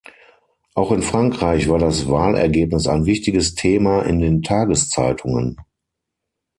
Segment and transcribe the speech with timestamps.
[0.73, 5.57] Auch in Frankreich war das Wahlergebnis ein wichtiges Thema in den Tageszeitungen.